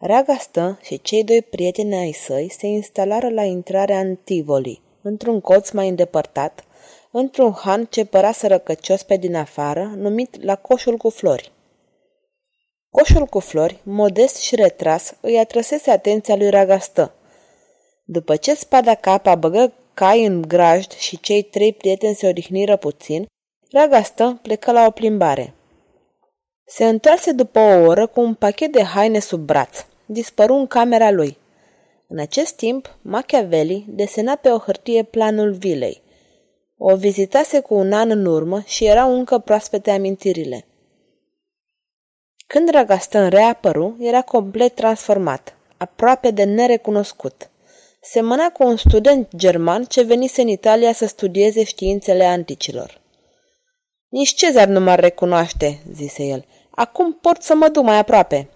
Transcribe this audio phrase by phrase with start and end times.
[0.00, 5.70] Ragastă și cei doi prieteni ai săi se instalară la intrarea în Tivoli, într-un colț
[5.70, 6.64] mai îndepărtat,
[7.10, 11.52] într-un han ce părea sărăcăcios pe din afară, numit la coșul cu flori.
[12.90, 17.14] Coșul cu flori, modest și retras, îi atrăsese atenția lui Ragastă.
[18.04, 23.26] După ce spada capa băgă cai în grajd și cei trei prieteni se odihniră puțin,
[23.70, 25.54] Ragastă plecă la o plimbare.
[26.66, 29.86] Se întoarse după o oră cu un pachet de haine sub braț.
[30.10, 31.38] Dispăru în camera lui.
[32.06, 36.02] În acest timp, Machiavelli desena pe o hârtie planul vilei.
[36.76, 40.64] O vizitase cu un an în urmă și erau încă proaspete amintirile.
[42.46, 47.50] Când Ragastan reapăru, era complet transformat, aproape de nerecunoscut.
[48.00, 53.00] Semăna cu un student german ce venise în Italia să studieze științele anticilor.
[54.08, 56.44] Nici Cezar nu m-ar recunoaște, zise el.
[56.70, 58.48] Acum pot să mă duc mai aproape.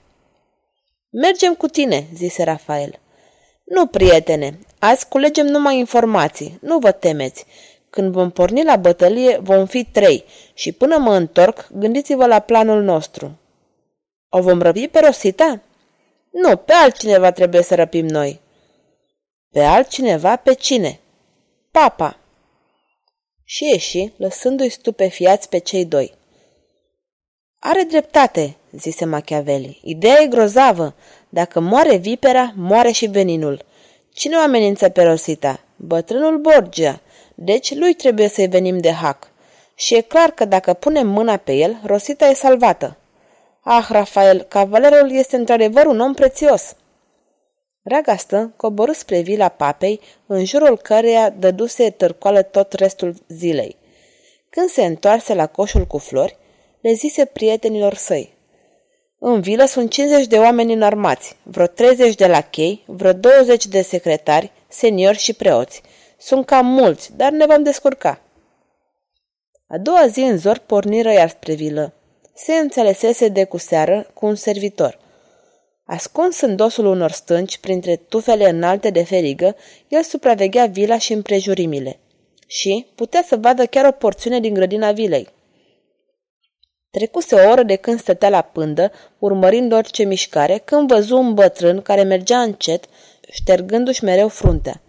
[1.15, 3.01] Mergem cu tine, zise Rafael.
[3.65, 7.47] Nu, prietene, azi culegem numai informații, nu vă temeți.
[7.91, 10.25] Când vom porni la bătălie, vom fi trei
[10.55, 13.39] și până mă întorc, gândiți-vă la planul nostru.
[14.29, 15.61] O vom răpi pe Rosita?
[16.31, 18.41] Nu, pe altcineva trebuie să răpim noi.
[19.51, 20.37] Pe altcineva?
[20.37, 21.01] Pe cine?
[21.71, 22.19] Papa.
[23.45, 26.15] Și ieși, lăsându-i stupefiați pe cei doi.
[27.65, 29.81] Are dreptate, zise Machiavelli.
[29.83, 30.95] Ideea e grozavă.
[31.29, 33.65] Dacă moare vipera, moare și veninul.
[34.13, 35.61] Cine o amenință pe Rosita?
[35.77, 37.01] Bătrânul Borgia.
[37.35, 39.31] Deci lui trebuie să-i venim de hac.
[39.75, 42.97] Și e clar că dacă punem mâna pe el, Rosita e salvată.
[43.61, 46.77] Ah, Rafael, cavalerul este într-adevăr un om prețios.
[47.83, 53.77] Ragastă coborâ spre vila papei, în jurul căreia dăduse târcoală tot restul zilei.
[54.51, 56.41] Când se întoarse la coșul cu flori,
[56.83, 58.35] le zise prietenilor săi.
[59.19, 64.51] În vilă sunt 50 de oameni înarmați, vreo 30 de lachei, vreo 20 de secretari,
[64.69, 65.83] seniori și preoți.
[66.19, 68.21] Sunt cam mulți, dar ne vom descurca.
[69.67, 71.95] A doua zi în zor porniră iar spre vilă.
[72.35, 74.99] Se înțelesese de cu seară cu un servitor.
[75.85, 79.57] Ascuns în dosul unor stânci, printre tufele înalte de ferigă,
[79.89, 81.99] el supraveghea vila și împrejurimile.
[82.47, 85.29] Și putea să vadă chiar o porțiune din grădina vilei.
[86.99, 91.83] Trecuse o oră de când stătea la pândă, urmărind orice mișcare, când văzu un bătrân
[91.83, 92.85] care mergea încet,
[93.31, 94.83] ștergându-și mereu fruntea.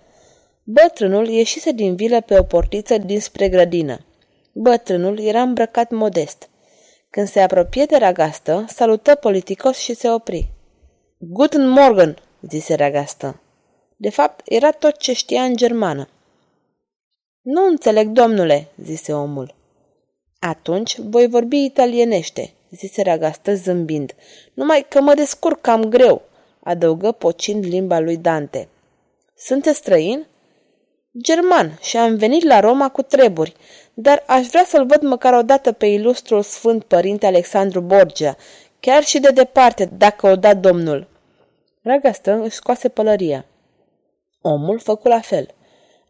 [0.64, 4.06] Bătrânul ieșise din vilă pe o portiță dinspre grădină.
[4.54, 6.50] Bătrânul era îmbrăcat modest.
[7.10, 10.52] Când se apropie de ragastă, salută politicos și se opri.
[11.18, 13.42] Guten Morgen, zise ragastă.
[13.96, 16.10] De fapt, era tot ce știa în germană.
[17.42, 19.62] Nu înțeleg, domnule, zise omul.
[20.46, 24.16] Atunci voi vorbi italienește, zise Ragastă zâmbind.
[24.54, 26.22] Numai că mă descurc cam greu,
[26.64, 28.68] adăugă pocind limba lui Dante.
[29.36, 30.26] Sunteți străin?
[31.22, 33.54] German și am venit la Roma cu treburi,
[33.94, 38.38] dar aș vrea să-l văd măcar o dată pe ilustrul sfânt părinte Alexandru Borgia,
[38.80, 41.08] chiar și de departe, dacă o da domnul.
[41.82, 43.46] Ragastă își scoase pălăria.
[44.42, 45.48] Omul făcu la fel.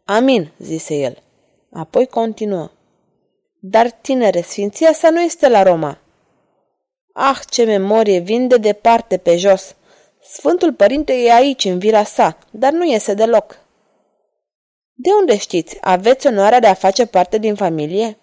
[0.04, 1.22] Amin, zise el.
[1.72, 2.70] Apoi continuă.
[3.66, 5.98] Dar, tinere, sfinția sa nu este la Roma.
[7.12, 9.74] Ah, ce memorie, vin de departe pe jos.
[10.22, 13.58] Sfântul Părinte e aici, în vila sa, dar nu iese deloc.
[14.94, 15.78] De unde știți?
[15.80, 18.18] Aveți onoarea de a face parte din familie?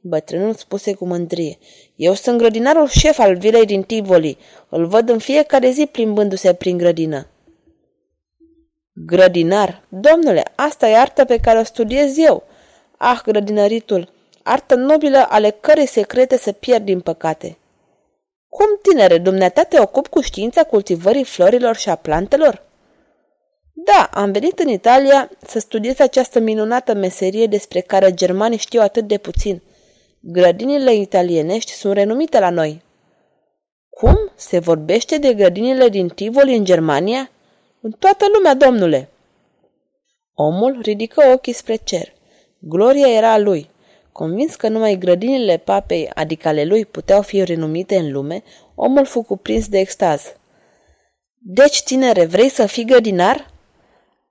[0.00, 1.58] Bătrânul spuse cu mândrie.
[1.96, 4.38] Eu sunt grădinarul șef al vilei din Tivoli.
[4.68, 7.26] Îl văd în fiecare zi plimbându-se prin grădină.
[8.92, 9.82] Grădinar?
[9.88, 12.42] Domnule, asta e arta pe care o studiez eu.
[12.96, 17.58] Ah, grădinăritul, artă nobilă ale cărei secrete se pierd din păcate.
[18.48, 22.62] Cum, tinere, dumneata te ocup cu știința cultivării florilor și a plantelor?
[23.72, 29.06] Da, am venit în Italia să studiez această minunată meserie despre care germanii știu atât
[29.06, 29.62] de puțin.
[30.20, 32.82] Grădinile italienești sunt renumite la noi.
[33.90, 34.30] Cum?
[34.34, 37.30] Se vorbește de grădinile din Tivoli în Germania?
[37.80, 39.08] În toată lumea, domnule!
[40.34, 42.12] Omul ridică ochii spre cer.
[42.58, 43.69] Gloria era a lui.
[44.12, 48.42] Convins că numai grădinile papei, adică ale lui, puteau fi renumite în lume,
[48.74, 50.22] omul fu cuprins de extaz.
[51.38, 53.50] Deci, tinere, vrei să fii grădinar?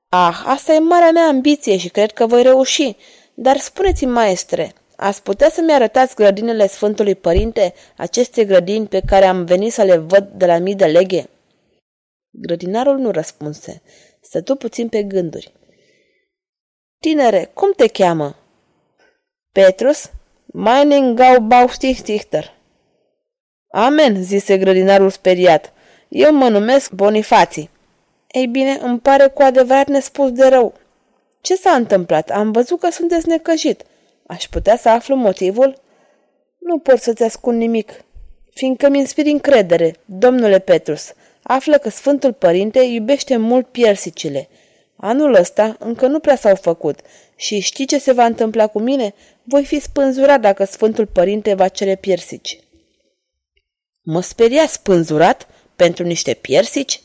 [0.10, 2.96] Ah, asta e marea mea ambiție și cred că voi reuși.
[3.34, 9.46] Dar spuneți-mi, maestre, ați putea să-mi arătați grădinele Sfântului Părinte, aceste grădini pe care am
[9.46, 11.30] venit să le văd de la mii de leghe?
[12.30, 13.82] Grădinarul nu răspunse.
[14.22, 15.54] Stătu puțin pe gânduri.
[17.00, 18.36] Tinere, cum te cheamă?
[19.60, 20.12] Petrus?
[20.46, 22.52] Meinen Gaubau Stichter.
[23.72, 25.74] Amen, zise grădinarul speriat.
[26.10, 27.70] Eu mă numesc Bonifații.
[28.28, 30.74] Ei bine, îmi pare cu adevărat nespus de rău.
[31.42, 32.30] Ce s-a întâmplat?
[32.30, 33.84] Am văzut că sunteți necăjit.
[34.28, 35.76] Aș putea să aflu motivul?
[36.60, 38.04] Nu pot să-ți ascund nimic,
[38.54, 41.14] fiindcă mi inspiri încredere, domnule Petrus.
[41.44, 44.50] Află că Sfântul Părinte iubește mult piersicile.
[44.96, 47.00] Anul ăsta încă nu prea s-au făcut
[47.40, 49.14] și știi ce se va întâmpla cu mine?
[49.44, 52.60] Voi fi spânzurat dacă Sfântul Părinte va cere piersici.
[54.02, 57.02] Mă speria spânzurat pentru niște piersici?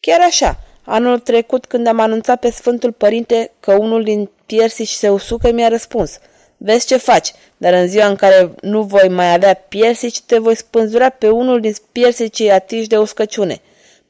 [0.00, 5.08] Chiar așa, anul trecut când am anunțat pe Sfântul Părinte că unul din piersici se
[5.08, 6.18] usucă, mi-a răspuns.
[6.56, 10.56] Vezi ce faci, dar în ziua în care nu voi mai avea piersici, te voi
[10.56, 13.60] spânzura pe unul din piersicii atiși de uscăciune.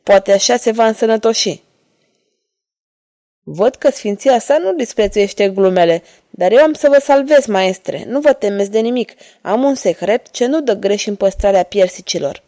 [0.03, 1.67] Poate așa se va însănătoși.
[3.51, 8.05] Văd că sfinția sa nu disprețuiește glumele, dar eu am să vă salvez, maestre.
[8.07, 9.13] Nu vă temeți de nimic.
[9.43, 12.43] Am un secret ce nu dă greș în păstrarea piersicilor.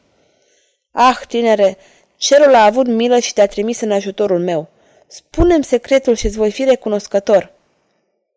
[0.92, 1.76] Ah, tinere,
[2.16, 4.68] cerul a avut milă și te-a trimis în ajutorul meu.
[5.06, 7.52] Spune-mi secretul și îți voi fi recunoscător.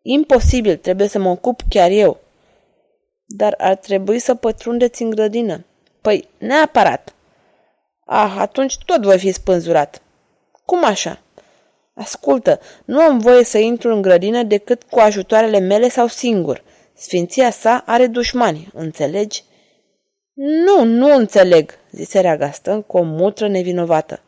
[0.02, 2.18] Imposibil, trebuie să mă ocup chiar eu.
[3.24, 5.64] Dar ar trebui să pătrundeți în grădină.
[6.00, 7.14] Păi, neapărat.
[8.06, 10.02] Ah, atunci tot voi fi spânzurat.
[10.64, 11.18] Cum așa?
[11.94, 16.62] Ascultă, nu am voie să intru în grădină decât cu ajutoarele mele sau singur.
[16.94, 19.44] Sfinția sa are dușmani, înțelegi?
[20.34, 24.22] Nu, nu înțeleg, zise Reagastă cu o mutră nevinovată.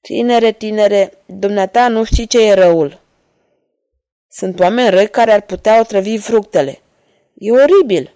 [0.00, 3.00] Tinere, tinere, dumneata nu știi ce e răul.
[4.30, 6.78] Sunt oameni răi care ar putea otrăvi fructele.
[7.34, 8.14] E oribil.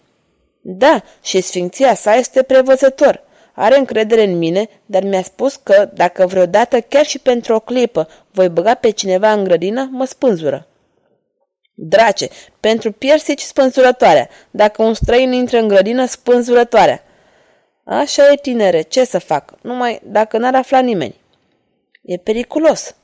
[0.61, 3.23] Da, și sfinția sa este prevăzător.
[3.55, 8.09] Are încredere în mine, dar mi-a spus că, dacă vreodată, chiar și pentru o clipă,
[8.31, 10.67] voi băga pe cineva în grădină, mă spânzură.
[11.75, 12.29] Drace,
[12.61, 14.29] pentru piersici spânzurătoarea.
[14.51, 17.03] Dacă un străin intră în grădină, spânzurătoarea.
[17.85, 19.55] Așa e, tinere, ce să fac?
[19.61, 21.21] Numai dacă n-ar afla nimeni.
[22.03, 22.95] E periculos.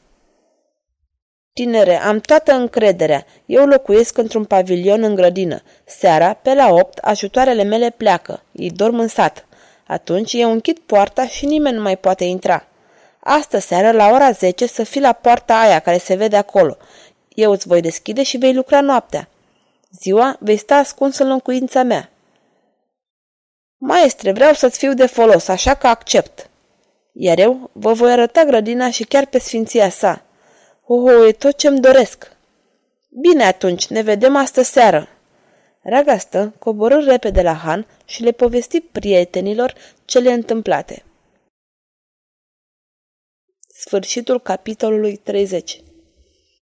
[1.53, 3.27] Tinere, am toată încrederea.
[3.47, 5.63] Eu locuiesc într-un pavilion în grădină.
[5.85, 8.43] Seara, pe la opt, ajutoarele mele pleacă.
[8.53, 9.48] Ei dorm în sat.
[9.89, 12.67] Atunci eu închid poarta și nimeni nu mai poate intra.
[13.21, 16.77] Astă seară, la ora 10, să fii la poarta aia care se vede acolo.
[17.29, 19.29] Eu îți voi deschide și vei lucra noaptea.
[20.01, 22.11] Ziua vei sta ascuns în locuința mea.
[23.77, 26.51] Maestre, vreau să-ți fiu de folos, așa că accept.
[27.13, 30.23] Iar eu vă voi arăta grădina și chiar pe sfinția sa.
[30.87, 32.33] Oh, e tot ce-mi doresc.
[33.21, 35.09] Bine atunci, ne vedem astă seară.
[35.83, 39.75] Ragastă coborâ repede la Han și le povesti prietenilor
[40.05, 41.05] cele întâmplate.
[43.69, 45.83] Sfârșitul capitolului 30